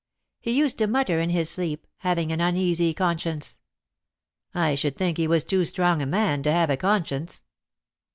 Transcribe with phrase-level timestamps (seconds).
[0.39, 3.59] He used to mutter in his sleep, having an uneasy conscience."
[4.51, 7.43] "I should think he was too strong a man to have a conscience."